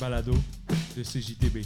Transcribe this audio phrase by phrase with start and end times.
[0.00, 0.32] balado
[0.96, 1.58] de CJTB.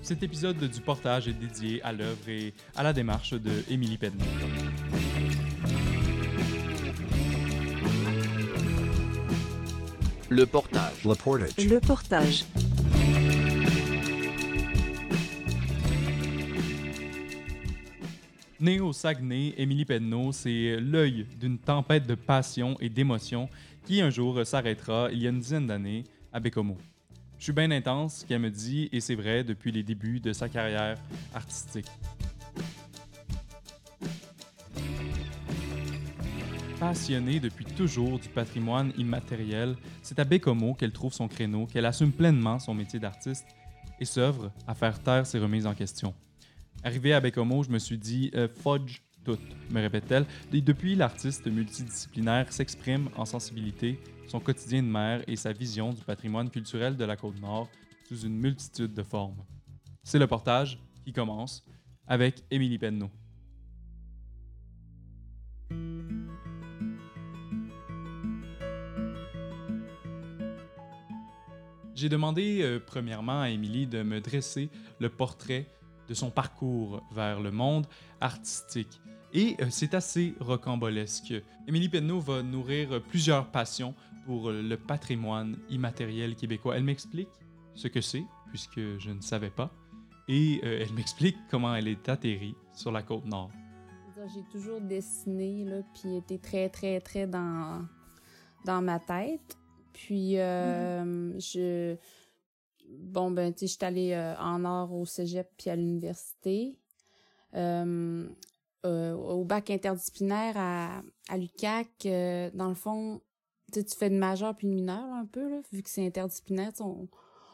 [0.00, 4.24] Cet épisode du portage est dédié à l'œuvre et à la démarche de Émilie Pedneau.
[10.30, 11.04] Le portage.
[11.04, 11.56] Le portage.
[11.58, 12.44] Le portage.
[18.58, 23.50] Née au Saguenay, Émilie Pedneau, c'est l'œil d'une tempête de passion et d'émotion
[23.84, 26.04] qui un jour s'arrêtera il y a une dizaine d'années
[26.36, 26.76] à Bécomo.
[27.38, 30.50] Je suis bien intense, qu'elle me dit, et c'est vrai depuis les débuts de sa
[30.50, 30.98] carrière
[31.32, 31.86] artistique.
[36.78, 42.12] Passionnée depuis toujours du patrimoine immatériel, c'est à Bécomo qu'elle trouve son créneau, qu'elle assume
[42.12, 43.46] pleinement son métier d'artiste
[43.98, 46.12] et s'œuvre à faire taire ses remises en question.
[46.84, 49.38] Arrivée à Bécomo, je me suis dit euh, fudge tout,
[49.70, 50.24] me répète-t-elle.
[50.52, 56.02] Et depuis, l'artiste multidisciplinaire s'exprime en sensibilité, son quotidien de mère et sa vision du
[56.02, 57.68] patrimoine culturel de la Côte-Nord
[58.08, 59.42] sous une multitude de formes.
[60.04, 61.64] C'est le portage qui commence
[62.06, 63.10] avec Émilie Penneau.
[71.96, 74.68] J'ai demandé euh, premièrement à Émilie de me dresser
[75.00, 75.66] le portrait
[76.08, 77.86] de son parcours vers le monde
[78.20, 79.00] artistique.
[79.32, 81.34] Et euh, c'est assez rocambolesque.
[81.66, 86.76] Émilie Penneau va nourrir plusieurs passions pour le patrimoine immatériel québécois.
[86.76, 87.28] Elle m'explique
[87.74, 89.70] ce que c'est, puisque je ne savais pas,
[90.28, 93.50] et euh, elle m'explique comment elle est atterrie sur la côte nord.
[94.34, 97.86] J'ai toujours dessiné, là, puis été très, très, très dans,
[98.64, 99.56] dans ma tête.
[99.92, 101.96] Puis, euh, je.
[102.88, 106.78] Bon, ben, tu sais, je suis allée euh, en art au cégep puis à l'université.
[107.54, 108.28] Euh,
[108.84, 113.20] euh, au bac interdisciplinaire à, à l'UQAC, euh, dans le fond,
[113.72, 116.72] tu fais de majeur puis de mineur, un peu, là, vu que c'est interdisciplinaire.
[116.80, 117.08] On,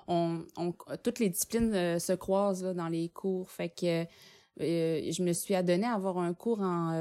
[0.08, 3.50] on, on, toutes les disciplines euh, se croisent là, dans les cours.
[3.50, 4.04] Fait que
[4.58, 6.92] je me suis adonnée à avoir un cours en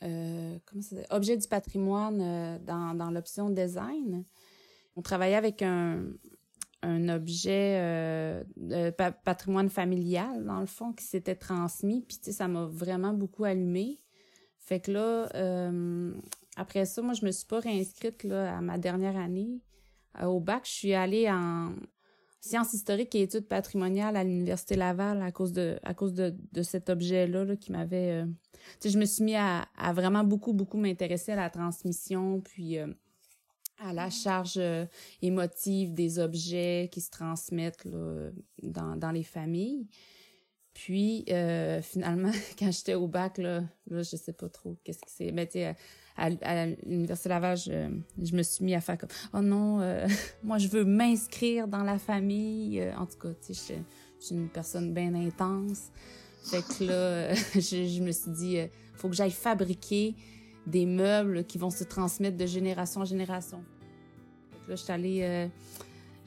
[0.00, 4.24] comment ça objet du patrimoine dans, dans l'option design.
[4.96, 6.02] On travaillait avec un,
[6.82, 8.90] un objet euh, de
[9.24, 12.02] patrimoine familial, dans le fond, qui s'était transmis.
[12.02, 13.98] Puis, tu sais, ça m'a vraiment beaucoup allumé.
[14.58, 16.12] Fait que là, euh,
[16.56, 19.60] après ça, moi, je me suis pas réinscrite là, à ma dernière année
[20.20, 20.66] euh, au bac.
[20.66, 21.72] Je suis allée en
[22.40, 26.62] sciences historiques et études patrimoniales à l'Université Laval à cause de à cause de, de
[26.62, 28.24] cet objet-là là, qui m'avait...
[28.80, 32.40] tu sais, je me suis mis à, à vraiment beaucoup, beaucoup m'intéresser à la transmission,
[32.40, 32.78] puis
[33.80, 34.86] à la charge euh,
[35.22, 38.30] émotive des objets qui se transmettent là,
[38.62, 39.86] dans, dans les familles.
[40.74, 45.10] Puis euh, finalement, quand j'étais au bac, là, là, je sais pas trop qu'est-ce que
[45.10, 45.32] c'est.
[45.32, 45.74] Mais tu à,
[46.16, 50.06] à, l'Université Laval, je, me suis mis à faire comme Oh non, euh,
[50.42, 52.82] moi je veux m'inscrire dans la famille.
[52.96, 53.78] En tout cas, tu sais,
[54.18, 55.90] je, suis une personne bien intense.
[56.44, 58.58] Fait que là, je, je, me suis dit,
[58.94, 60.16] faut que j'aille fabriquer
[60.68, 63.64] des meubles qui vont se transmettre de génération en génération.
[64.68, 65.48] Là, je suis allée, euh,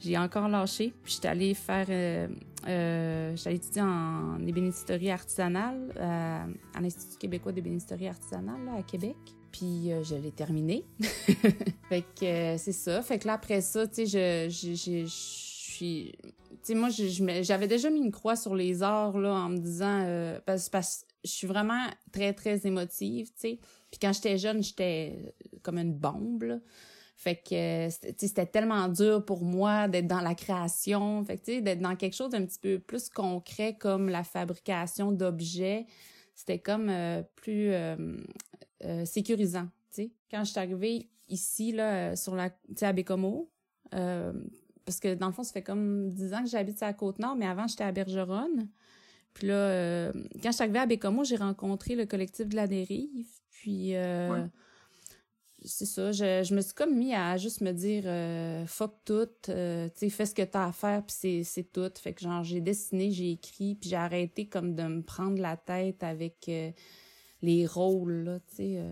[0.00, 2.28] j'ai encore lâché, puis je suis allée faire, euh,
[2.66, 5.92] euh, je allée étudier en ébénisterie artisanale
[6.74, 9.16] à, l'Institut québécois d'ébénisterie artisanale là, à Québec.
[9.52, 10.84] Puis je l'ai terminé.
[11.88, 13.02] fait que c'est ça.
[13.02, 16.12] Fait que là, après ça, tu sais, je, je, je, suis...
[16.22, 16.88] Tu sais, moi,
[17.42, 20.40] j'avais déjà mis une croix sur les arts, là, en me disant...
[20.46, 20.78] parce que
[21.24, 23.58] je suis vraiment très, très émotive, tu sais.
[23.92, 26.58] Puis quand j'étais jeune, j'étais comme une bombe, là.
[27.22, 31.94] Fait que c'était tellement dur pour moi d'être dans la création, fait que d'être dans
[31.94, 35.86] quelque chose d'un petit peu plus concret comme la fabrication d'objets,
[36.34, 38.16] c'était comme euh, plus euh,
[38.84, 39.68] euh, sécurisant.
[40.32, 43.52] Quand je suis arrivée ici là sur la à Bécomo
[43.90, 47.36] parce que dans le fond ça fait comme dix ans que j'habite à la Côte-Nord,
[47.36, 48.68] mais avant j'étais à Bergeronne.
[49.34, 50.10] Puis là
[50.42, 53.28] quand je suis arrivée à Bécomo, j'ai rencontré le collectif de la dérive,
[53.62, 53.94] puis
[55.64, 59.28] c'est ça, je, je, me suis comme mis à juste me dire euh, fuck tout,
[59.48, 61.90] euh, tu sais, fais ce que t'as à faire puis c'est c'est tout.
[62.00, 65.56] Fait que genre j'ai dessiné, j'ai écrit puis j'ai arrêté comme de me prendre la
[65.56, 66.70] tête avec euh,
[67.42, 68.82] les rôles là, tu sais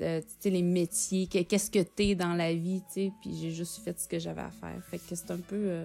[0.00, 3.50] euh, tu sais les métiers, qu'est-ce que t'es dans la vie, tu sais, puis j'ai
[3.52, 4.82] juste fait ce que j'avais à faire.
[4.90, 5.84] Fait que c'est un peu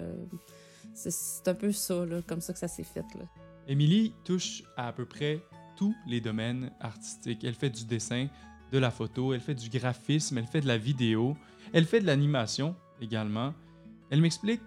[0.94, 3.24] c'est un peu ça là, comme ça que ça s'est fait là.
[3.68, 5.40] Émilie touche à à peu près
[5.80, 7.42] tous les domaines artistiques.
[7.42, 8.26] Elle fait du dessin,
[8.70, 11.38] de la photo, elle fait du graphisme, elle fait de la vidéo,
[11.72, 13.54] elle fait de l'animation également.
[14.10, 14.60] Elle m'explique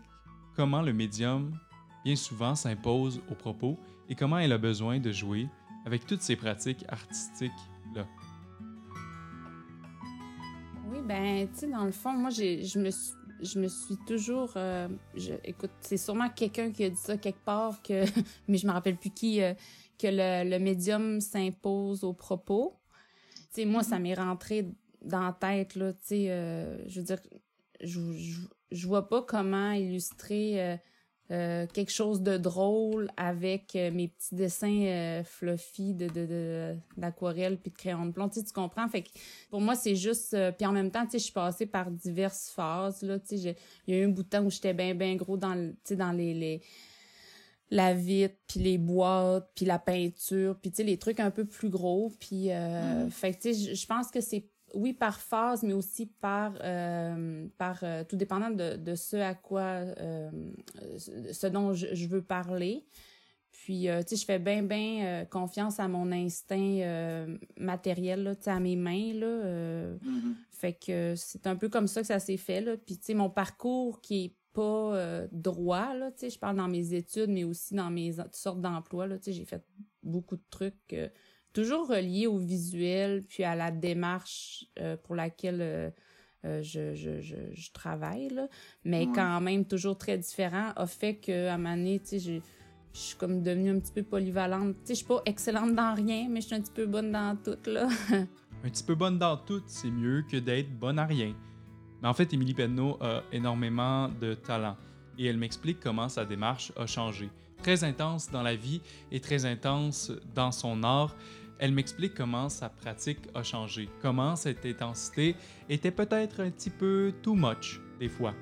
[0.56, 1.56] comment le médium,
[2.04, 3.78] bien souvent, s'impose au propos
[4.10, 5.48] et comment elle a besoin de jouer
[5.86, 8.08] avec toutes ces pratiques artistiques-là.
[10.90, 12.90] Oui, ben, tu sais, dans le fond, moi, je me
[13.42, 14.54] je me suis toujours.
[14.56, 18.04] euh, je- écoute, c'est sûrement quelqu'un qui a dit ça quelque part, que,
[18.48, 19.54] mais je me rappelle plus qui, euh,
[20.04, 22.80] que le, le médium s'impose aux propos.
[23.56, 24.68] Moi, ça m'est rentré
[25.02, 25.94] dans la tête, là.
[25.94, 27.20] Tu sais, euh, je veux dire,
[27.82, 28.40] je, je,
[28.72, 30.78] je vois pas comment illustrer euh,
[31.30, 37.70] euh, quelque chose de drôle avec mes petits dessins fluffy de, de, de, d'aquarelle puis
[37.70, 38.30] de crayon de plomb.
[38.30, 38.88] Tu comprends?
[38.88, 39.10] Fait que
[39.52, 40.36] pour moi, c'est juste...
[40.58, 43.20] puis en même temps, je suis passée par diverses phases, là.
[43.30, 43.56] Il
[43.88, 46.34] y a eu un bout de temps où j'étais bien, bien gros dans, dans les...
[46.34, 46.62] les
[47.70, 51.46] la vitre, puis les boîtes, puis la peinture, puis tu sais, les trucs un peu
[51.46, 52.12] plus gros.
[52.20, 56.06] Puis, euh, fait que tu sais, je- pense que c'est, oui, par phase, mais aussi
[56.06, 59.82] par, euh, par euh, tout dépendant de, de ce à quoi,
[60.98, 62.86] ce dont je, je veux parler.
[63.52, 66.82] Puis, tu sais, je fais bien, bien confiance à mon instinct
[67.58, 69.26] matériel, là, tu sais, à mes mains, là.
[69.28, 69.98] euh,
[70.50, 72.78] fait que c'est un peu comme ça que ça s'est fait, là.
[72.78, 76.58] Puis, tu sais, mon parcours qui est pas euh, droit, là, tu sais, je parle
[76.58, 79.64] dans mes études, mais aussi dans mes toutes sortes d'emplois, là, tu sais, j'ai fait
[80.04, 81.10] beaucoup de trucs euh,
[81.54, 85.94] toujours reliés au visuel, puis à la démarche euh, pour laquelle
[86.44, 88.48] je, je, je, je travaille, là,
[88.84, 89.12] mais Ouais.
[89.16, 92.42] quand même toujours très différent, a fait que à donné, tu sais, j'ai-
[92.94, 94.76] je suis comme devenue un petit peu polyvalente.
[94.76, 97.12] Tu sais, je suis pas excellente dans rien, mais je suis un petit peu bonne
[97.12, 97.88] dans tout, là.
[98.66, 101.34] Un petit peu bonne dans tout, c'est mieux que d'être bonne à rien.
[102.04, 104.76] Mais en fait, Émilie Penneau a énormément de talent
[105.18, 107.30] et elle m'explique comment sa démarche a changé.
[107.62, 111.16] Très intense dans la vie et très intense dans son art,
[111.60, 115.38] elle m'explique comment sa pratique a changé, comment cette intensité
[115.70, 118.34] était peut-être un petit peu too much des fois.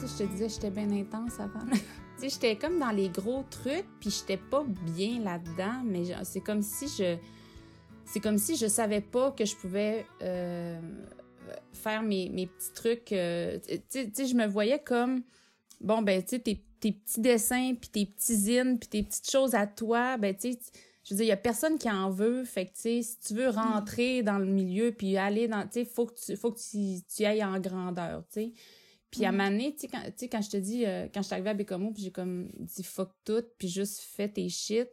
[0.00, 1.64] Tu sais, je te disais, j'étais bien intense avant.
[2.20, 6.62] tu j'étais comme dans les gros trucs, puis j'étais pas bien là-dedans, mais c'est comme
[6.62, 7.16] si je...
[8.06, 10.80] C'est comme si je savais pas que je pouvais euh,
[11.72, 13.12] faire mes, mes petits trucs.
[13.12, 13.58] euh,
[13.90, 15.22] tu sais, je me voyais comme,
[15.80, 19.30] bon, ben, tu sais, tes, tes petits dessins, puis tes petits zines, puis tes petites
[19.30, 20.58] choses à toi, ben, tu sais,
[21.04, 22.44] je veux dire, il y a personne qui en veut.
[22.44, 25.80] Fait que, tu sais, si tu veux rentrer dans le milieu, puis aller dans, tu
[25.80, 28.52] sais, faut que tu, faut que tu, tu ailles en grandeur, tu sais.
[29.10, 31.26] Puis à un moment donné, tu sais, quand, quand je te dis, euh, quand je
[31.26, 34.88] suis arrivée à Bécomo, puis j'ai comme dit fuck tout, puis juste fait tes shit,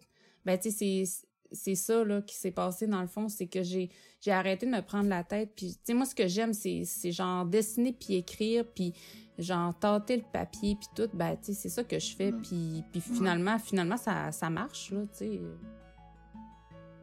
[0.46, 3.64] ben tu sais, c'est c'est ça là qui s'est passé dans le fond, c'est que
[3.64, 3.90] j'ai
[4.22, 6.84] j'ai arrêté de me prendre la tête, puis tu sais moi ce que j'aime c'est
[6.86, 8.94] c'est genre dessiner puis écrire puis
[9.38, 12.84] genre tâter le papier puis tout, ben tu sais c'est ça que je fais, puis
[12.92, 15.42] puis finalement finalement ça ça marche là, tu sais.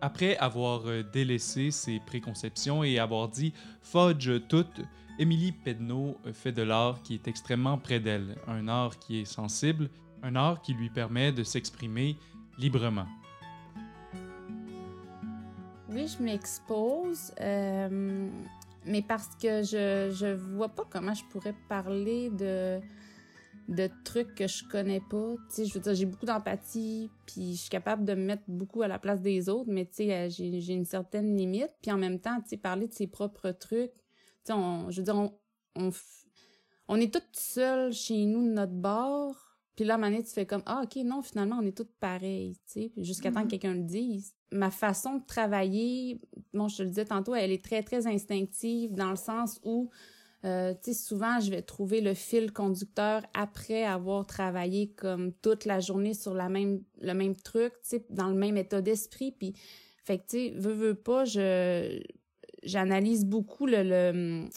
[0.02, 3.52] Après avoir euh, délaissé ses préconceptions et avoir dit
[3.82, 4.67] fudge tout,
[5.19, 9.91] Émilie Pedneau fait de l'art qui est extrêmement près d'elle, un art qui est sensible,
[10.23, 12.17] un art qui lui permet de s'exprimer
[12.58, 13.06] librement.
[15.92, 18.31] Oui, je m'expose, euh,
[18.87, 22.81] mais parce que je je vois pas comment je pourrais parler de
[23.69, 25.34] de trucs que je connais pas.
[25.48, 28.44] Tu sais, je veux dire, j'ai beaucoup d'empathie, puis je suis capable de me mettre
[28.46, 31.72] beaucoup à la place des autres, mais tu sais, euh, j'ai j'ai une certaine limite.
[31.82, 34.00] Puis en même temps, tu sais, parler de ses propres trucs, tu
[34.44, 35.32] sais, on, je veux dire, on,
[35.75, 35.90] on,
[36.88, 39.56] on est toutes seules chez nous de notre bord.
[39.75, 41.76] Puis là, à un moment donné, tu fais comme, ah, OK, non, finalement, on est
[41.76, 44.34] toutes pareilles, tu sais, jusqu'à temps que quelqu'un le dise.
[44.52, 46.21] Ma façon de travailler,
[46.52, 49.90] bon, je te le disais tantôt, elle est très, très instinctive dans le sens où,
[50.45, 55.66] euh, tu sais, souvent, je vais trouver le fil conducteur après avoir travaillé comme toute
[55.66, 57.75] la journée sur la même, le même truc,
[58.09, 59.33] dans le même état d'esprit.
[59.33, 59.54] Puis,
[60.26, 61.25] sais, veux, veux pas,
[62.62, 64.49] j'analyse beaucoup le,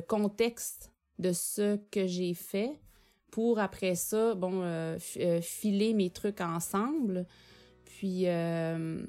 [0.00, 2.80] contexte de ce que j'ai fait
[3.30, 7.26] pour après ça, bon, euh, euh, filer mes trucs ensemble.
[8.02, 9.00] Puis, euh,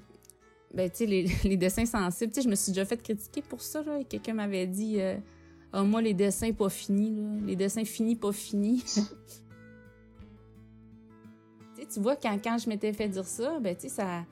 [0.72, 3.42] ben, tu sais, les, les dessins sensibles, tu sais, je me suis déjà fait critiquer
[3.42, 4.04] pour ça, là.
[4.08, 5.16] Quelqu'un m'avait dit, euh,
[5.72, 7.24] ah, moi, les dessins pas finis, là.
[7.48, 8.84] Les dessins finis, pas finis.
[11.92, 14.26] tu vois, quand, quand je m'étais fait dire ça, ben, tu sais, ça.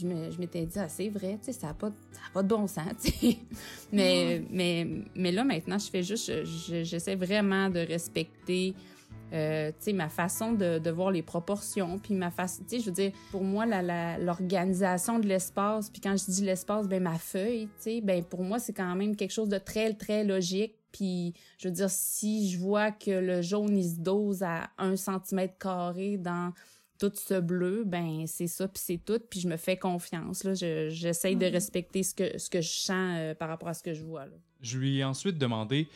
[0.00, 2.32] Je me- je m'étais dit, ah, c'est vrai, tu sais, ça n'a pas, ça a
[2.32, 3.38] pas de bon sens, tu sais.
[3.92, 8.72] Mais, mais, mais là, maintenant, je fais juste, je- je- j'essaie vraiment de respecter
[9.32, 13.44] euh, ma façon de, de voir les proportions, puis ma façon, je veux dire, pour
[13.44, 17.68] moi, la- la- l'organisation de l'espace, puis quand je dis l'espace, ben ma feuille,
[18.02, 21.74] ben pour moi, c'est quand même quelque chose de très, très logique, puis je veux
[21.74, 26.52] dire, si je vois que le jaune, il se dose à un centimètre carré dans
[26.98, 30.52] tout ce bleu, ben c'est ça, puis c'est tout, puis je me fais confiance, là,
[30.54, 33.82] Je- j'essaye de respecter ce que, ce que je sens euh, par rapport à ce
[33.82, 34.32] que je vois, là.
[34.60, 35.88] Je lui ai ensuite demandé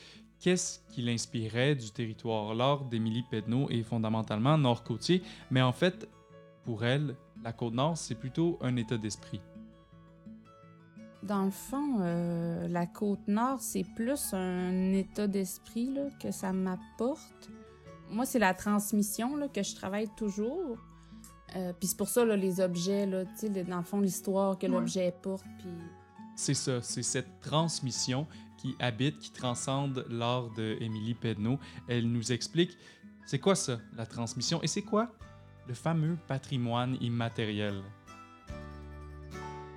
[0.44, 2.54] qu'est-ce qui l'inspirait du territoire?
[2.54, 6.06] L'art d'Émilie Pedneau est fondamentalement nord-côtier, mais en fait,
[6.64, 9.40] pour elle, la Côte-Nord, c'est plutôt un état d'esprit.
[11.22, 15.88] Dans le fond, euh, la côte nord, c'est plus un état d'esprit
[16.20, 17.48] que ça m'apporte.
[18.10, 20.76] Moi, c'est la transmission là, que je travaille toujours.
[21.56, 24.58] Euh, puis c'est pour ça, là, les objets, là, tu sais, dans le fond, l'histoire
[24.58, 24.72] que Ouais.
[24.72, 25.46] l'objet porte.
[25.60, 25.70] Puis
[26.36, 28.26] C'est ça, c'est cette transmission
[28.58, 31.58] qui habite, qui transcende l'art de Émilie Pedneau.
[31.88, 32.76] Elle nous explique
[33.26, 35.10] c'est quoi ça, la transmission, et c'est quoi
[35.66, 37.82] le fameux patrimoine immatériel?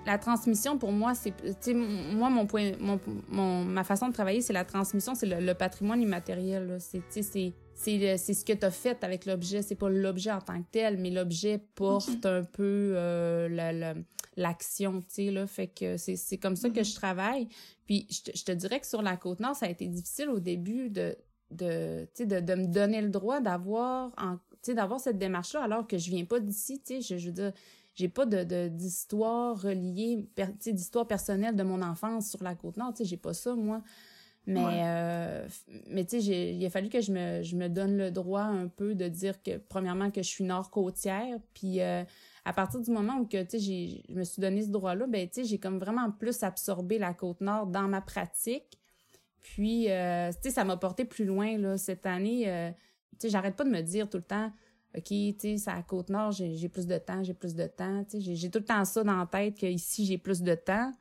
[0.06, 2.98] la transmission, pour moi, c'est, tu sais, moi, mon point, mon,
[3.28, 6.78] mon- ma façon de travailler, c'est la transmission, c'est le, le patrimoine immatériel.
[6.80, 9.62] C'est, tu sais, c'est, c'est, le- c'est ce que tu as fait avec l'objet.
[9.62, 13.96] C'est pas l'objet en tant que tel, mais l'objet porte un peu euh, la- la-
[14.38, 15.46] l'action, tu sais, là.
[15.48, 17.50] Fait que c'est, c'est comme ça que je travaille.
[17.86, 20.39] Puis je te, je te dirais que sur la Côte-Nord, ça a été difficile au
[20.39, 21.17] début de,
[21.51, 24.38] de, de, de me donner le droit d'avoir, en-
[24.74, 27.01] d'avoir cette démarche-là, alors que je viens pas d'ici, tu sais.
[27.01, 27.51] Je, je veux dire,
[27.96, 32.77] j'ai pas de de- d'histoire reliée per- d'histoire personnelle de mon enfance sur la côte
[32.77, 33.82] nord tu sais j'ai pas ça moi
[34.46, 34.82] mais Ouais.
[34.84, 35.48] euh,
[35.89, 38.67] mais tu sais il a fallu que je me je me donne le droit un
[38.67, 42.03] peu de dire que premièrement que je suis nord côtière puis euh,
[42.48, 45.60] à partir du moment où que je me suis donné ce droit là ben j'ai
[45.60, 48.80] comme vraiment plus absorbé la côte nord dans ma pratique
[49.42, 52.72] puis euh, ça m'a porté plus loin cette année euh,
[53.24, 54.51] j'arrête pas de me dire tout le temps
[54.98, 58.04] OK, tu sais, à Côte-Nord, j'ai plus de temps, j'ai plus de temps.
[58.13, 60.92] J'ai- tout le temps ça dans la tête qu'ici, j'ai plus de temps.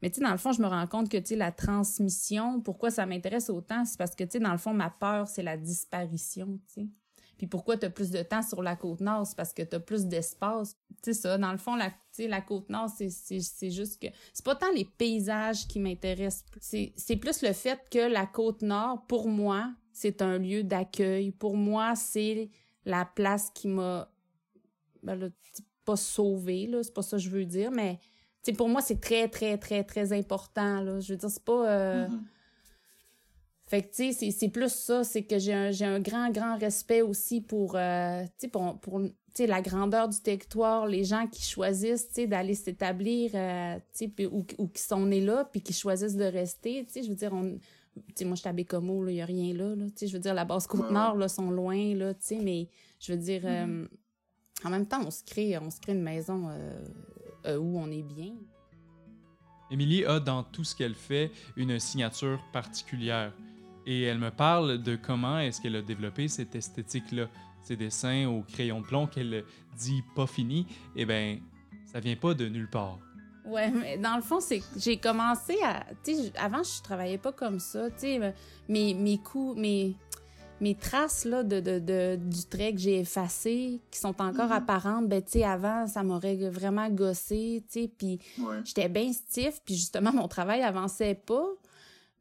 [0.00, 2.60] Mais tu sais, dans le fond, je me rends compte que, tu sais, la transmission,
[2.60, 5.42] pourquoi ça m'intéresse autant, c'est parce que, tu sais, dans le fond, ma peur, c'est
[5.42, 6.60] la disparition.
[7.42, 9.80] Puis pourquoi tu as plus de temps sur la Côte-Nord, c'est parce que tu as
[9.80, 10.76] plus d'espace.
[11.02, 14.06] Tu sais, ça, dans le fond, la, la Côte-Nord, c'est- c'est juste que...
[14.32, 19.26] C'est pas tant les paysages qui m'intéressent, c'est plus le fait que la Côte-Nord, pour
[19.26, 21.32] moi, c'est un lieu d'accueil.
[21.32, 22.48] Pour moi, c'est
[22.84, 24.08] la place qui m'a
[25.02, 25.26] ben là,
[25.84, 27.96] pas sauvée là c'est pas ça que je veux dire mais
[28.44, 31.42] tu sais pour moi c'est très très très très important là je veux dire c'est
[31.42, 32.22] pas euh, Mhm.
[33.72, 36.30] Fait que tu sais c'est c'est plus ça c'est que j'ai un j'ai un grand
[36.30, 40.86] grand respect aussi pour euh, tu sais pour pour tu sais la grandeur du territoire
[40.86, 44.82] les gens qui choisissent tu sais d'aller s'établir euh, tu sais puis- ou, ou qui
[44.82, 47.56] sont nés là puis qui choisissent de rester tu sais je veux dire on
[47.94, 49.92] tu sais moi je suis à Bécomo là il y a rien là là tu
[49.96, 52.68] sais je veux dire la basse côte nord là sont loin là tu sais mais
[53.00, 53.86] je veux dire euh,
[54.64, 56.84] en même temps on se crée on se crée une maison euh,
[57.46, 58.34] euh, où on est bien.
[59.70, 63.32] Émilie a dans tout ce qu'elle fait une signature particulière.
[63.86, 67.28] Et elle me parle de comment est-ce qu'elle a développé cette esthétique-là.
[67.62, 69.44] Ses dessins au crayon de plomb qu'elle
[69.78, 71.38] dit pas fini, eh ben,
[71.84, 72.98] ça vient pas de nulle part.
[73.44, 75.84] Ouais, mais dans le fond, c'est que j'ai commencé à.
[76.04, 77.90] Tu sais, avant, je travaillais pas comme ça.
[77.90, 78.32] Tu sais, me-
[78.68, 79.96] mes, mes coups, mes,
[80.60, 84.52] mes traces là, de, de, de- du trait que j'ai effacé, qui sont encore Mhm.
[84.52, 87.64] apparentes, ben, tu sais, avant, ça m'aurait vraiment gossé.
[87.70, 88.58] Tu sais, puis Ouais.
[88.64, 91.46] j'étais bien stiff, puis justement, mon travail avançait pas.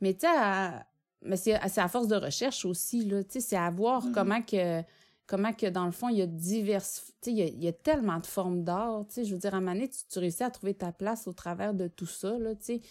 [0.01, 0.85] Mais tu sais, à-
[1.23, 3.23] mais c'est à force de recherche aussi, là.
[3.23, 4.11] Tu sais, c'est à voir Mhm.
[4.13, 4.81] comment que
[5.27, 7.63] comment que dans le fond il y a diverses tu sais il y a, il
[7.63, 9.87] y a tellement de formes d'art tu sais je veux dire à un moment donné,
[9.87, 12.81] tu, tu réussis à trouver ta place au travers de tout ça là tu sais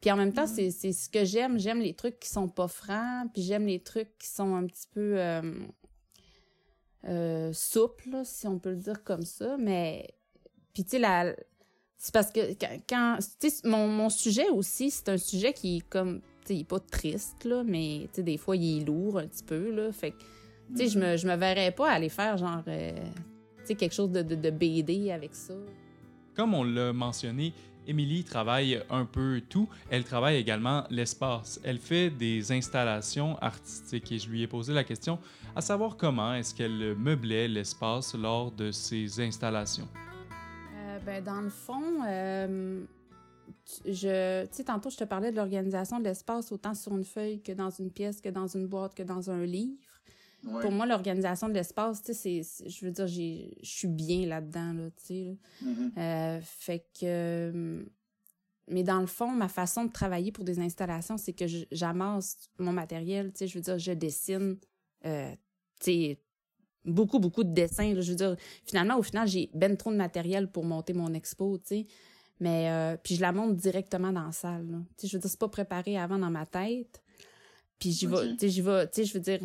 [0.00, 0.70] puis en même temps Mhm.
[0.70, 4.16] c'est ce que j'aime j'aime les trucs qui sont pas francs puis j'aime les trucs
[4.16, 5.42] qui sont un petit peu euh,
[7.06, 10.08] euh, souples là, si on peut le dire comme ça mais
[10.72, 11.34] puis tu sais la
[11.98, 15.78] c'est parce que quand, quand tu sais mon, mon sujet aussi c'est un sujet qui
[15.78, 18.84] est comme sais il est pas triste là mais tu sais des fois il est
[18.84, 20.18] lourd un petit peu là fait que
[20.70, 23.94] tu sais, je me, je me verrais pas aller faire genre, euh, tu sais, quelque
[23.94, 25.54] chose de, de, de BD avec ça.
[26.36, 27.52] Comme on l'a mentionné,
[27.86, 29.68] Émilie travaille un peu tout.
[29.90, 31.60] Elle travaille également l'espace.
[31.64, 35.18] Elle fait des installations artistiques et je lui ai posé la question
[35.56, 39.88] à savoir comment est-ce qu'elle meublait l'espace lors de ses installations.
[40.76, 42.84] Euh, ben, dans le fond, euh,
[43.84, 47.40] je, tu sais, tantôt, je te parlais de l'organisation de l'espace autant sur une feuille
[47.42, 49.76] que dans une pièce, que dans une boîte, que dans un livre.
[50.44, 50.62] Ouais.
[50.62, 54.26] Pour moi, l'organisation de l'espace, tu sais, c'est- je veux dire, j'ai, je suis bien
[54.26, 55.24] là-dedans, là, tu sais.
[55.24, 55.68] là.
[55.70, 55.92] Mhm.
[55.98, 57.04] Euh, fait que.
[57.04, 57.84] euh,
[58.72, 62.36] Mais dans le fond, ma façon de travailler pour des installations, c'est que je- j'amasse
[62.58, 63.32] mon matériel.
[63.32, 64.58] Tu sais, je veux dire, je dessine,
[65.06, 65.32] euh,
[65.80, 66.22] tu sais,
[66.84, 67.92] beaucoup, beaucoup de dessins.
[67.94, 68.00] là.
[68.00, 71.58] je veux dire, finalement, au final, j'ai ben trop de matériel pour monter mon expo,
[71.58, 71.86] tu sais.
[72.40, 74.66] Mais, euh, puis je la monte directement dans la salle.
[74.70, 74.78] là.
[74.96, 77.02] Tu sais, je veux dire, c'est pas préparé avant dans ma tête.
[77.78, 78.22] Puis j'y vais, Ok.
[78.32, 79.40] tu sais, j'y vais, je veux dire,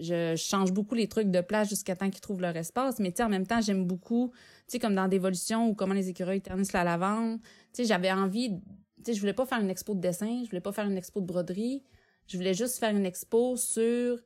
[0.00, 2.98] je je change beaucoup les trucs de place jusqu'à temps qu'ils trouvent leur espace.
[2.98, 4.32] Mais en même temps, j'aime beaucoup,
[4.66, 7.38] tu comme dans Dévolution ou comment les écureuils ternissent la lavande.
[7.72, 8.58] Tu j'avais envie,
[9.04, 11.20] tu je voulais pas faire une expo de dessin, je voulais pas faire une expo
[11.20, 11.84] de broderie.
[12.26, 14.18] Je voulais juste faire une expo sur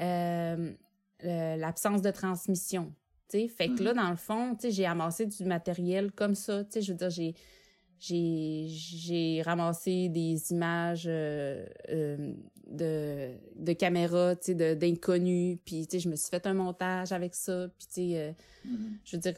[0.00, 0.72] euh,
[1.22, 2.92] l'absence de transmission.
[3.30, 6.62] Fait que là, dans le fond, j'ai amassé du matériel comme ça.
[6.74, 7.34] Je veux dire, j'ai
[8.06, 12.34] j'ai ramassé des images euh, euh,
[12.66, 17.12] de, de caméras, tu sais, d'inconnus, puis, tu sais, je me suis fait un montage
[17.12, 18.32] avec ça, puis, tu sais, euh,
[18.66, 18.98] mm-hmm.
[19.04, 19.34] je veux dire,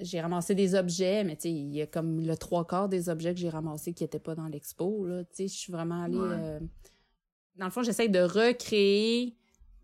[0.00, 3.08] j'ai ramassé des objets, mais, tu sais, il y a comme le trois quarts des
[3.08, 6.02] objets que j'ai ramassés qui n'étaient pas dans l'expo, là, tu sais, je suis vraiment
[6.02, 6.60] allée...
[7.56, 9.36] dans le fond, j'essaie de recréer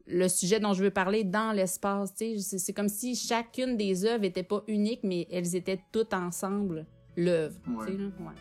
[0.06, 4.42] le sujet dont je veux parler dans l'espace, c'est comme si chacune des œuvres n'était
[4.42, 7.56] pas unique, mais elles étaient toutes ensemble l'œuvre.
[7.68, 8.34] Ouais.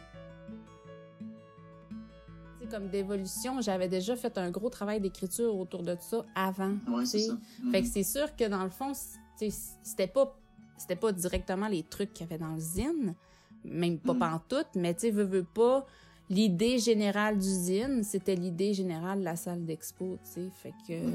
[2.69, 6.77] Comme d'évolution, j'avais déjà fait un gros travail d'écriture autour de ça avant.
[6.87, 7.05] Ouais.
[7.05, 7.85] Fait que mhm.
[7.85, 8.93] c'est sûr que dans le fond,
[9.83, 10.37] c'était pas
[10.81, 13.13] c'était pas directement les trucs qu'il y avait dans le zine,
[13.63, 15.85] même pas mm tout, mais tu sais, veux, veux pas,
[16.31, 20.49] l'idée générale du zine, c'était l'idée générale de la salle d'expo, tu sais.
[20.53, 21.11] Fait que,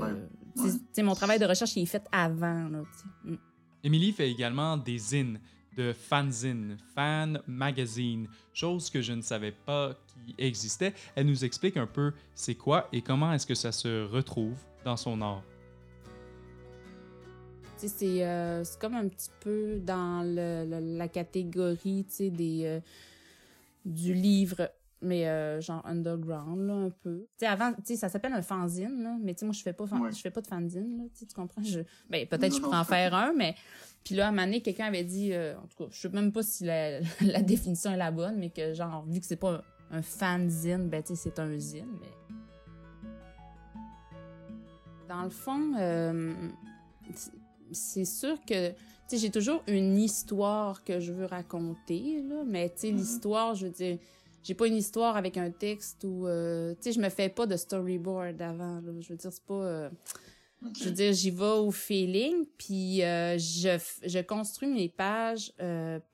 [0.54, 2.82] tu sais, mon travail de recherche, il est fait avant, là,
[3.24, 3.34] mm.
[3.82, 5.40] Émilie fait également des zines
[5.76, 10.94] de fanzine, fan magazine, chose que je ne savais pas qui existait.
[11.14, 14.96] Elle nous explique un peu c'est quoi et comment est-ce que ça se retrouve dans
[14.96, 15.42] son art.
[18.02, 22.80] Euh, c'est comme un petit peu dans la catégorie des, euh,
[23.84, 24.70] du livre
[25.02, 27.26] mais euh, genre underground là un peu.
[27.38, 29.62] Tu sais avant, tu sais ça s'appelle un fanzine là, mais tu sais moi je
[29.62, 31.62] fais pas je fais pas de fanzine là, tu comprends?
[31.62, 33.54] Je ben peut-être je pourrais en faire un mais
[34.04, 36.08] puis là à un moment donné quelqu'un avait dit euh, en tout cas, je sais
[36.08, 39.36] même pas si la, la définition est la bonne mais que genre vu que c'est
[39.36, 42.34] pas un, fanzine, ben tu sais c'est un zine mais
[45.08, 46.34] dans le fond euh,
[47.70, 48.76] c'est sûr que tu
[49.08, 52.96] sais j'ai toujours une histoire que je veux raconter là, mais tu sais mm-hmm.
[52.96, 53.98] l'histoire je veux dire
[54.46, 57.46] j'ai pas une histoire avec un texte ou euh, tu sais je me fais pas
[57.46, 58.92] de storyboard avant là.
[59.00, 59.90] je veux dire c'est pas euh,
[60.78, 65.52] je veux dire j'y vais au feeling puis euh, je je construis mes pages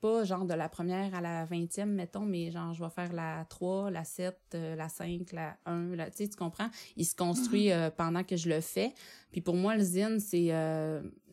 [0.01, 3.45] pas genre de la première à la vingtième mettons mais genre je vais faire la
[3.49, 4.35] 3 la 7
[4.77, 6.69] la 5 la 1 la tu sais tu comprends?
[6.97, 7.91] Il se construit mm-hmm.
[7.91, 8.93] pendant que je le fais.
[9.31, 10.51] Puis pour moi le zine c'est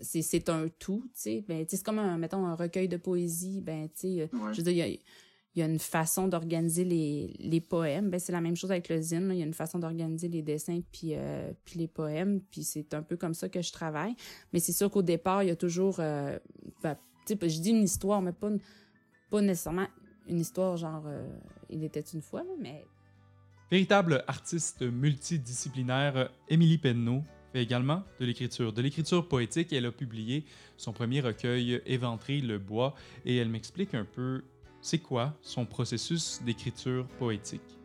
[0.00, 1.44] c'est c'est un tout tu sais.
[1.48, 4.56] Ben tu sais c'est comme un mettons un recueil de poésie ben tu sais je
[4.58, 4.98] veux dire y a
[5.54, 8.10] il y a une façon d'organiser les, les poèmes.
[8.10, 9.30] Ben, c'est la même chose avec le zine.
[9.32, 12.40] Il y a une façon d'organiser les dessins puis, euh, puis les poèmes.
[12.50, 14.14] Puis c'est un peu comme ça que je travaille.
[14.52, 15.96] Mais c'est sûr qu'au départ, il y a toujours...
[15.98, 16.38] Euh,
[16.82, 16.96] ben,
[17.28, 18.50] je dis une histoire, mais pas,
[19.30, 19.86] pas nécessairement
[20.28, 21.28] une histoire genre euh,
[21.68, 22.86] Il était une fois, mais...
[23.72, 28.72] Véritable artiste multidisciplinaire, Émilie Penneau fait également de l'écriture.
[28.72, 30.44] De l'écriture poétique, elle a publié
[30.76, 34.42] son premier recueil Éventrer le bois et elle m'explique un peu
[34.82, 37.78] c'est quoi son processus d'écriture poétique?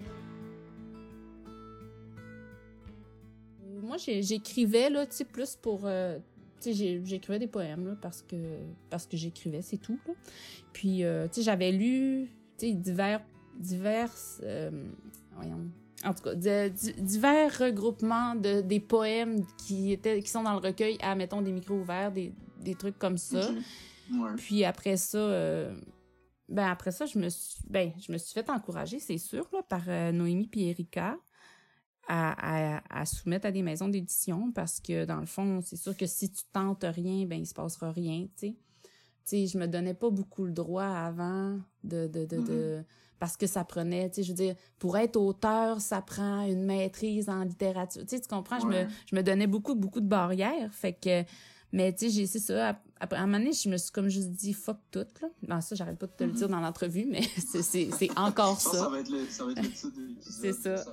[3.82, 5.82] Moi, j'écrivais, là, tu sais, plus pour...
[5.84, 6.18] Euh,
[6.62, 8.36] tu sais, j'écrivais des poèmes, là, parce que,
[8.90, 10.14] parce que j'écrivais, c'est tout, là.
[10.74, 13.22] Puis, euh, tu sais, j'avais lu, tu sais, divers...
[13.60, 14.12] divers
[14.44, 14.72] euh,
[15.36, 15.70] voyons...
[16.04, 20.98] En tout cas, divers regroupements de, des poèmes qui, étaient, qui sont dans le recueil
[21.02, 22.32] à, mettons, des micros ouverts, des,
[22.62, 23.50] des trucs comme ça.
[24.38, 25.18] Puis après ça,
[26.48, 29.64] ben après ça, je me suis, ben, je me suis fait encourager, c'est sûr, là,
[29.64, 31.18] par euh, Noémie et Erika
[32.08, 35.98] à, à, à, soumettre à des maisons d'édition parce que, dans le fond, c'est sûr
[35.98, 38.56] que si tu tentes rien, ben, il se passera rien, tu sais.
[39.28, 42.84] Tu sais, je me donnais pas beaucoup le droit avant de, de, de, de mm-hmm.
[43.18, 46.64] parce que ça prenait, tu sais, je veux dire, pour être auteur, ça prend une
[46.64, 48.04] maîtrise en littérature.
[48.04, 48.60] Tu sais, tu comprends?
[48.60, 50.72] Je, me, je me donnais beaucoup, beaucoup de barrières.
[50.76, 51.24] Fait que,
[51.72, 52.80] mais tu sais, j'ai c'est ça.
[53.00, 55.28] Après, à un moment donné, je me suis comme juste dit fuck tout là.
[55.44, 58.72] Ben ça, j'arrête pas de te le dire dans l'entrevue, mais c'est encore ça.
[58.72, 60.86] Ça va être le, ça va être le titre de C'est ça.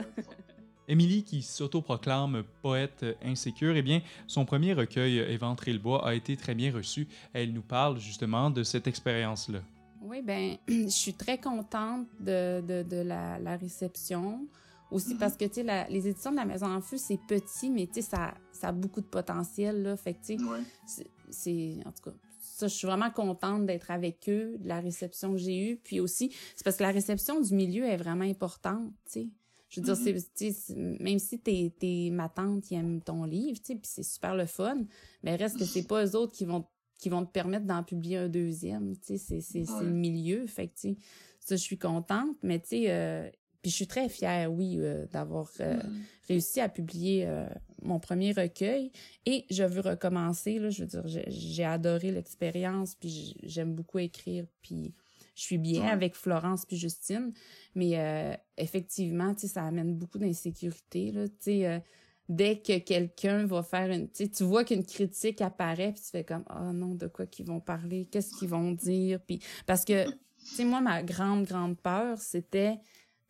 [0.88, 6.36] Émilie, qui s'autoproclame poète insécure, eh bien, son premier recueil, Éventrer le bois, a été
[6.36, 7.06] très bien reçu.
[7.32, 9.60] Elle nous parle justement de cette expérience-là.
[10.02, 14.46] Oui, ben, je suis très contente de, de, de la, la, réception.
[14.92, 17.86] Aussi parce que, tu sais, les éditions de la Maison en Feu, c'est petit, mais
[17.86, 19.96] tu sais, ça, ça a beaucoup de potentiel, là.
[19.96, 20.38] Fait que, tu
[20.86, 24.80] sais, c'est, en tout cas, ça, je suis vraiment contente d'être avec eux, de la
[24.80, 25.76] réception que j'ai eue.
[25.82, 29.28] Puis aussi, c'est parce que la réception du milieu est vraiment importante, tu sais.
[29.68, 30.26] Je veux dire, mm-hmm.
[30.34, 34.02] c'est, même si t'es, t'es ma tante qui aime ton livre, tu sais, puis c'est
[34.02, 34.84] super le fun,
[35.22, 36.66] mais reste que c'est pas eux autres qui vont
[36.98, 40.68] qui vont te permettre d'en publier un deuxième, tu sais, c'est, c'est, le milieu, fait
[40.68, 40.96] que, tu sais,
[41.40, 43.28] ça, je suis contente, mais tu sais, euh,
[43.62, 46.02] puis je suis très fière, oui, euh, d'avoir euh, mm.
[46.28, 47.46] réussi à publier euh,
[47.82, 48.90] mon premier recueil.
[49.24, 54.46] Et je veux recommencer, là, je veux dire, j'ai adoré l'expérience, puis j'aime beaucoup écrire,
[54.62, 54.92] puis
[55.36, 57.32] je suis bien avec Florence puis Justine.
[57.74, 61.82] Mais effectivement, tu sais, ça amène beaucoup d'insécurité, là, tu sais
[62.28, 66.22] dès que quelqu'un va faire une tu tu vois qu'une critique apparaît puis tu fais
[66.22, 70.06] comme oh non de quoi qu'ils vont parler qu'est-ce qu'ils vont dire puis parce que
[70.48, 72.78] Tu sais, moi, ma grande, grande peur, c'était...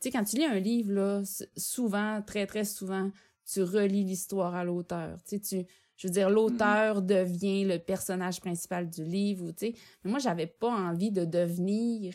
[0.02, 1.22] Tu sais, quand tu lis un livre, là,
[1.56, 3.12] souvent, très, très souvent,
[3.46, 5.22] tu relis l'histoire à l'auteur.
[5.22, 5.66] Tu sais, tu...
[5.96, 7.06] Je veux dire, l'auteur mm-hmm.
[7.06, 9.74] devient le personnage principal du livre, tu sais.
[10.02, 12.14] Mais moi, j'avais pas envie de devenir...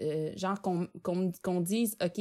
[0.00, 2.20] Euh, genre, qu'on dise, OK,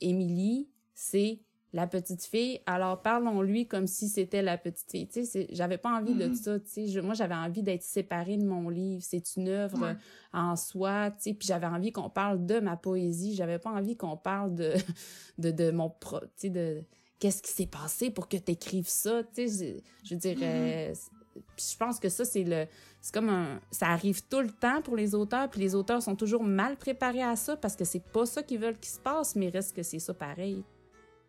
[0.00, 1.40] Émilie, c'est
[1.74, 5.08] la petite fille, alors parlons-lui comme si c'était la petite fille.
[5.08, 6.34] Tu sais, j'avais pas envie de mm-hmm.
[6.34, 7.00] ça, tu sais.
[7.00, 9.02] moi, j'avais envie d'être séparée de mon livre.
[9.02, 9.96] C'est une œuvre
[10.34, 11.34] en soi, tu sais.
[11.34, 13.34] Puis j'avais envie qu'on parle de ma poésie.
[13.34, 14.74] J'avais pas envie qu'on parle de,
[15.38, 16.82] de, de mon pro, tu sais, de
[17.18, 19.82] qu'est-ce qui s'est passé pour que tu écrives ça, tu sais.
[20.04, 21.08] Je, veux dire, mm-hmm.
[21.56, 22.66] je pense que ça, c'est le,
[23.00, 26.16] c'est comme un, ça arrive tout le temps pour les auteurs, puis les auteurs sont
[26.16, 29.36] toujours mal préparés à ça parce que c'est pas ça qu'ils veulent qu'il se passe,
[29.36, 30.62] mais reste que c'est ça pareil.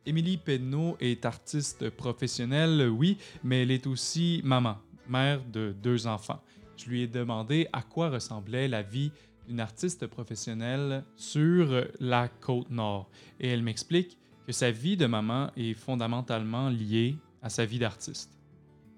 [0.05, 4.75] Émilie Penneau est artiste professionnelle, oui, mais elle est aussi maman,
[5.07, 6.41] mère de deux enfants.
[6.75, 9.11] Je lui ai demandé à quoi ressemblait la vie
[9.47, 13.09] d'une artiste professionnelle sur la côte nord.
[13.39, 18.37] Et elle m'explique que sa vie de maman est fondamentalement liée à sa vie d'artiste.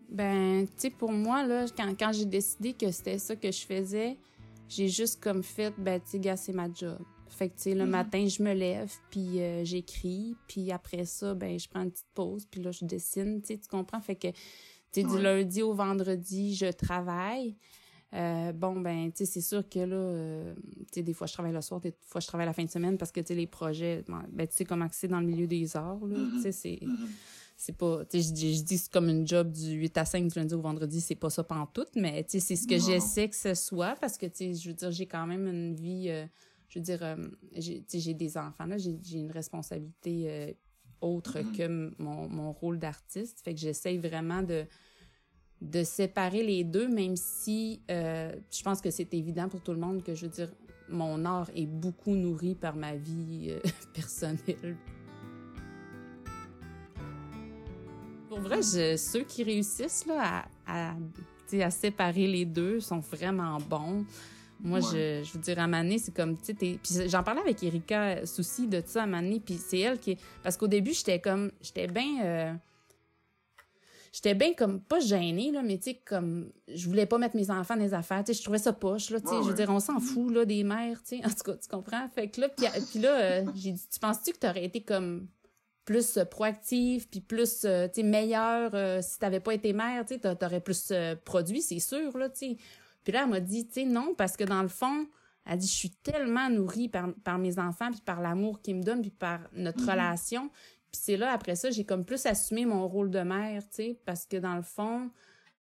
[0.09, 3.65] Ben, tu sais, pour moi, là, quand, quand j'ai décidé que c'était ça que je
[3.65, 4.17] faisais,
[4.67, 6.97] j'ai juste comme fait, ben, tu sais, c'est ma job.
[7.35, 7.89] Fait que, tu sais, le mm-hmm.
[7.89, 12.07] matin, je me lève, puis euh, j'écris, puis après ça, ben, je prends une petite
[12.13, 13.99] pause, puis là, je dessine, tu sais, tu comprends?
[13.99, 14.37] Fait que, tu
[14.93, 17.57] sais, du lundi au vendredi, je travaille.
[18.13, 21.33] Euh, bon, ben, tu sais, c'est sûr que là, euh, tu sais, des fois, je
[21.33, 23.35] travaille le soir, des fois, je travaille la fin de semaine parce que, tu sais,
[23.35, 26.49] les projets, ben, tu sais comment c'est dans le milieu des arts, là, tu sais,
[26.49, 26.53] mm-hmm.
[26.53, 26.85] c'est...
[26.85, 27.07] Mm-hmm.
[27.57, 30.37] C'est pas, tu sais, je, dis c'est comme une job du 8 à 5 du
[30.37, 31.41] lundi au vendredi, c'est pas ça
[31.73, 34.53] tout mais tu sais, c'est ce que j'essaie que ce soit parce que, tu sais,
[34.53, 36.09] je veux dire, j'ai quand même une vie
[36.75, 37.15] je veux dire, euh,
[37.55, 40.51] j'ai des enfants, là, j'ai une responsabilité euh,
[40.99, 41.57] autre mm-hmm.
[41.57, 43.39] que mon, mon rôle d'artiste.
[43.41, 44.65] Fait que j'essaye vraiment de,
[45.61, 49.79] de séparer les deux, même si euh, je pense que c'est évident pour tout le
[49.79, 50.51] monde que, je veux dire,
[50.89, 53.55] mon art est beaucoup nourri par ma vie
[53.93, 54.75] personnelle.
[58.27, 60.95] Pour vrai, je, ceux qui réussissent là, à, à,
[61.53, 64.05] à séparer les deux sont vraiment bons.
[64.59, 67.61] Moi, je, je veux dire, à Mané, c'est comme, tu sais, puis j'en parlais avec
[67.61, 70.17] Erika Souci de ça à Mané, puis c'est elle qui...
[70.43, 72.23] Parce qu'au début, j'étais comme, j'étais bien...
[72.23, 72.53] Euh,
[74.13, 77.51] j'étais bien comme, pas gênée, là, mais tu sais, comme, je voulais pas mettre mes
[77.51, 79.53] enfants dans les affaires, tu sais, je trouvais ça poche, là, tu sais, je veux
[79.53, 82.07] dire, on s'en fout, là, des mères, tu sais, en tout cas, tu comprends?
[82.09, 85.27] Fait que là, puis là, euh, j'ai dit, tu penses-tu que t'aurais été comme
[85.83, 90.35] plus euh, proactive, puis plus, tu sais, meilleure si t'avais pas été mère, tu sais,
[90.35, 90.93] t'aurais plus
[91.25, 92.57] produit, c'est sûr, là, tu sais
[93.05, 95.07] puis là, elle m'a dit, tu sais, non, parce que dans le fond,
[95.45, 98.83] elle dit, je suis tellement nourrie par, par mes enfants, puis par l'amour qu'ils me
[98.83, 99.89] donnent, puis par notre mhm.
[99.89, 100.49] relation.
[100.91, 103.99] Puis c'est là, après ça, j'ai comme plus assumé mon rôle de mère, tu sais,
[104.05, 105.11] parce que dans le fond,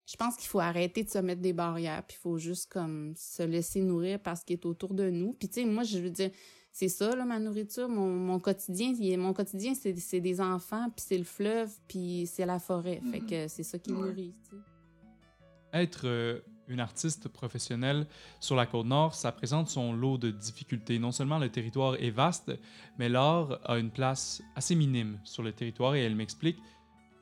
[0.05, 3.13] je pense qu'il faut arrêter de se mettre des barrières, puis il faut juste comme
[3.15, 5.33] se laisser nourrir par ce qui est autour de nous.
[5.33, 6.29] Puis tu sais, moi, je veux dire,
[6.71, 8.93] c'est ça, là, ma nourriture, mon, mon quotidien.
[9.17, 13.01] Mon quotidien, c'est des enfants, puis c'est le fleuve, puis c'est la forêt.
[13.11, 13.25] Fait mhm.
[13.25, 14.61] que c'est ça qui nourrit, tu sais.
[15.73, 18.07] Être euh, une artiste professionnelle
[18.39, 20.99] sur la côte nord, ça présente son lot de difficultés.
[20.99, 22.51] Non seulement le territoire est vaste,
[22.97, 26.57] mais l'art a une place assez minime sur le territoire et elle m'explique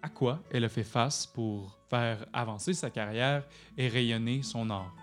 [0.02, 3.46] à quoi elle a fait face pour faire avancer sa carrière
[3.78, 4.94] et rayonner son art.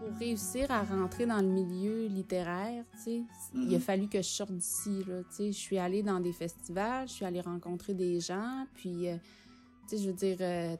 [0.00, 3.80] Pour réussir à rentrer dans le milieu littéraire, il a mm-hmm.
[3.80, 5.04] fallu que je sorte d'ici.
[5.38, 9.16] Je suis allée dans des festivals, je suis allée rencontrer des gens, puis, euh,
[9.90, 10.76] je veux dire, euh,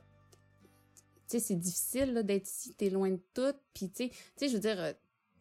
[1.29, 3.55] sais, c'est difficile d'être ici, t'es loin de tout.
[3.73, 4.93] Puis, tu sais, je veux dire, euh,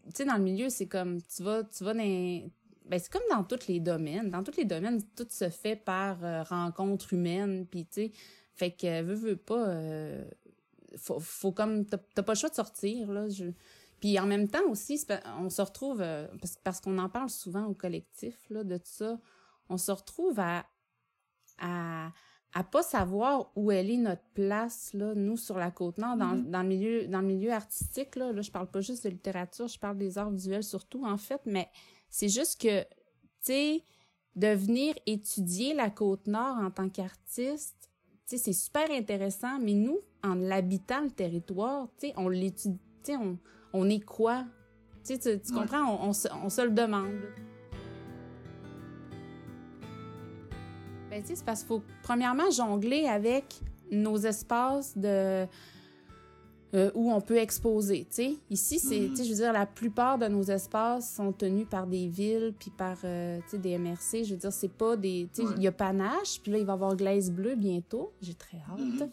[0.06, 2.52] tu sais, dans le milieu, c'est comme, tu vas, tu vas dans...
[2.86, 4.30] Ben, c'est comme dans tous les domaines.
[4.30, 7.65] Dans tous les domaines, tout se fait par euh, rencontre humaine.
[7.65, 8.12] Puis, tu sais,
[8.54, 9.67] fait que, veux, veux pas...
[9.69, 10.24] Euh,
[10.98, 11.86] faut, faut comme...
[11.86, 13.30] T'as pas le choix de sortir, là.
[13.30, 13.46] Je...
[14.00, 15.02] Puis en même temps aussi,
[15.39, 16.04] on se retrouve,
[16.65, 19.17] parce, qu'on en parle souvent au collectif, là, de tout ça,
[19.69, 20.65] on se retrouve à,
[21.58, 22.12] à
[22.54, 26.36] à pas savoir où elle est notre place là nous sur la côte nord dans,
[26.36, 26.50] mm-hmm.
[26.50, 29.68] dans le milieu dans le milieu artistique là, là je parle pas juste de littérature
[29.68, 31.68] je parle des arts visuels surtout en fait mais
[32.10, 32.88] c'est juste que tu
[33.42, 33.84] sais
[34.36, 37.89] de venir étudier la côte nord en tant qu'artiste
[38.28, 42.80] tu sais c'est super intéressant mais nous en l'habitant le territoire tu sais on l'étudie
[43.04, 43.38] tu sais on,
[43.74, 44.46] on est quoi?
[45.06, 45.84] Tu sais tu, comprends?
[45.84, 47.12] On, on, se, on se le demande
[51.13, 53.45] Ben, c'est parce qu'il faut, premièrement, jongler avec
[53.91, 55.45] nos espaces de.
[56.76, 58.34] Euh, où on peut exposer, tu sais.
[58.49, 59.10] Ici, c'est, mm-hmm.
[59.12, 62.52] tu sais, je veux dire, la plupart de nos espaces sont tenus par des villes
[62.58, 64.23] puis par, euh, des MRC.
[64.23, 66.65] Je veux dire, c'est pas des, tu sais, il y a Panache, puis là, il
[66.65, 68.12] va y avoir Glaise Bleue bientôt.
[68.23, 68.80] J'ai très hâte.
[68.80, 69.10] Mm-hmm.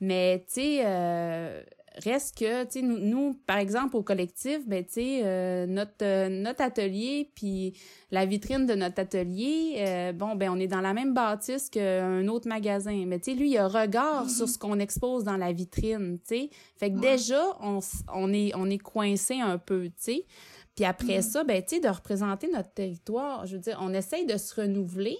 [0.00, 1.62] Mais, tu sais, euh,
[2.02, 6.02] reste que, tu sais, nous, nous, par exemple, au collectif, ben, tu sais, euh, notre,
[6.02, 7.76] euh, notre atelier, puis
[8.10, 12.26] la vitrine de notre atelier, euh, bon, ben, on est dans la même bâtisse qu'un
[12.28, 13.04] autre magasin.
[13.06, 16.36] Mais, tu sais, lui, il a regard sur ce qu'on expose dans la vitrine, tu
[16.36, 16.50] sais.
[16.76, 17.80] Fait que déjà, on,
[18.12, 20.26] on, est, on est coincé un peu, tu sais.
[20.74, 24.26] Puis après ça, ben, tu sais, de représenter notre territoire, je veux dire, on essaye
[24.26, 25.16] de se renouveler,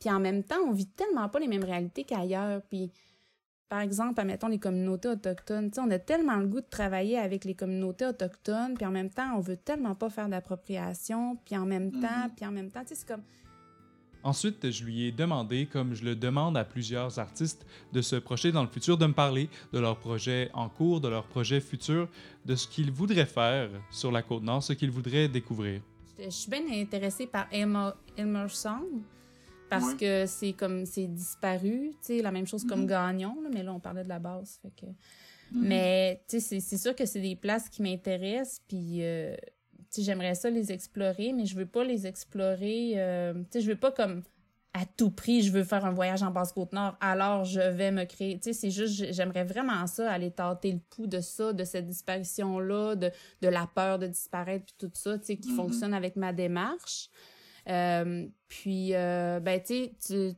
[0.00, 2.90] puis en même temps, on vit tellement pas les mêmes réalités qu'ailleurs, puis
[3.68, 5.70] par exemple, admettons les communautés autochtones.
[5.78, 9.36] on a tellement le goût de travailler avec les communautés autochtones, puis en même temps,
[9.36, 12.34] on veut tellement pas faire d'appropriation, puis en même temps, mm-hmm.
[12.36, 13.22] puis en même temps, tu sais, c'est comme...
[14.24, 18.50] Ensuite, je lui ai demandé, comme je le demande à plusieurs artistes, de se projeter
[18.50, 22.08] dans le futur, de me parler de leurs projets en cours, de leurs projets futurs,
[22.44, 25.82] de ce qu'ils voudraient faire sur la Côte-Nord, ce qu'ils voudraient découvrir.
[26.18, 29.02] Je suis bien intéressée par Elmer Song
[29.68, 33.12] parce que c'est comme c'est disparu, tu sais, la même chose comme mm-hmm.
[33.12, 35.62] Gagnon, mais là on parlait de la base, fait que mm-hmm.
[35.68, 39.34] mais tu sais c'est sûr que c'est des places qui m'intéressent puis euh,
[39.90, 43.60] tu sais j'aimerais ça les explorer, mais je veux pas les explorer euh, tu sais
[43.60, 44.22] je veux pas comme
[44.74, 48.38] à tout prix, je veux faire un voyage en Basse-Côte-Nord, alors je vais me créer.
[48.38, 51.86] Tu sais, c'est juste, j'aimerais vraiment ça, aller tâter le pouls de ça, de cette
[51.86, 53.10] disparition-là, de,
[53.42, 55.56] de la peur de disparaître, puis tout ça, tu sais, qui mm-hmm.
[55.56, 57.08] fonctionne avec ma démarche.
[57.68, 60.36] Euh, puis, euh, ben, tu sais,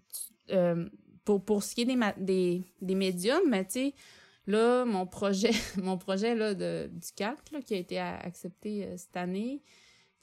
[0.51, 0.89] euh,
[1.25, 3.95] pour, pour ce qui est des, des, des médiums, mais tu sais,
[4.47, 9.17] là, mon projet, mon projet là, de, du CAC, là, qui a été accepté cette
[9.17, 9.63] année,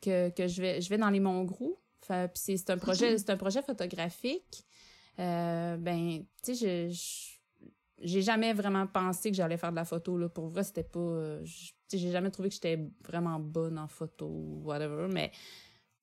[0.02, 1.78] que, que je, vais, je vais dans les Monts-Grou.
[2.02, 4.66] Puis c'est un projet, c'est un projet photographique.
[5.18, 7.38] ben, tu sais, je,
[8.02, 11.40] j'ai jamais vraiment pensé que j'allais faire de la photo là pour vrai c'était pas
[11.44, 15.38] j'ai jamais trouvé que j'étais vraiment bonne en photo ou whatever mais tu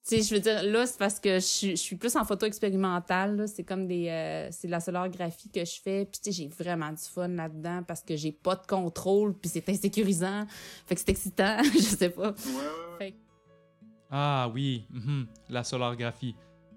[0.05, 3.47] sais, je veux dire, là, c'est parce que je, suis plus en photo expérimentale.
[3.49, 4.09] C'est comme des...
[4.09, 6.05] Euh, c'est de la solographie que je fais.
[6.05, 9.35] Puis, tu sais, j'ai vraiment du fun là-dedans parce que j'ai pas de contrôle.
[9.35, 10.47] Puis c'est insécurisant.
[10.87, 11.63] Fait que c'est excitant.
[11.75, 12.35] je sais pas.
[14.11, 16.37] Ah oui, mhm, la solographie.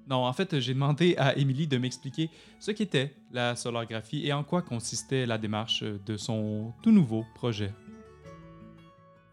[0.09, 4.43] Non, en fait, j'ai demandé à Émilie de m'expliquer ce qu'était la solographie et en
[4.43, 7.73] quoi consistait la démarche de son tout nouveau projet.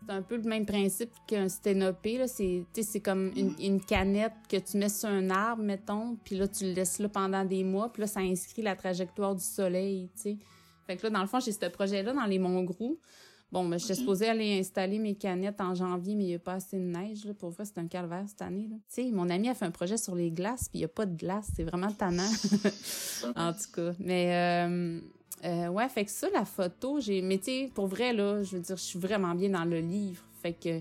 [0.06, 2.26] C'est un peu le même principe qu'un sténopé.
[2.26, 6.64] C'est, c'est comme une, canette que tu mets sur un arbre, mettons, puis là, tu
[6.64, 10.36] le laisses là pendant des mois, puis là, ça inscrit la trajectoire du soleil, tu
[10.86, 12.98] Fait que là, dans le fond, j'ai ce projet-là dans les Monts Grou.
[13.52, 16.54] Bon, ben, j'étais supposée aller installer mes canettes en janvier, mais il n'y a pas
[16.54, 17.24] assez de neige.
[17.24, 17.34] Là.
[17.34, 18.68] Pour vrai, c'est un calvaire cette année.
[18.68, 20.88] Tu sais, mon ami a fait un projet sur les glaces, puis il n'y a
[20.88, 21.50] pas de glace.
[21.54, 22.30] C'est vraiment tannant.
[23.36, 23.92] en tout cas.
[24.00, 24.66] Mais...
[24.68, 25.00] Euh,
[25.44, 27.20] euh, ouais, fait que ça, la photo, j'ai.
[27.22, 30.22] Mais tu pour vrai, là, je veux dire, je suis vraiment bien dans le livre.
[30.42, 30.78] Fait que,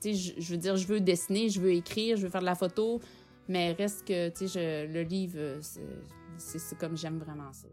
[0.00, 2.46] tu sais, je veux dire, je veux dessiner, je veux écrire, je veux faire de
[2.46, 3.00] la photo,
[3.48, 5.38] mais reste que, tu sais, le livre,
[6.36, 7.68] c'est comme j'aime vraiment ça.